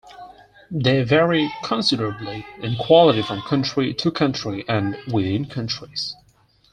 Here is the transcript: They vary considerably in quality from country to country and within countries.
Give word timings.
They 0.71 1.03
vary 1.03 1.53
considerably 1.63 2.43
in 2.59 2.75
quality 2.75 3.21
from 3.21 3.43
country 3.43 3.93
to 3.93 4.09
country 4.09 4.65
and 4.67 4.97
within 5.11 5.45
countries. 5.45 6.15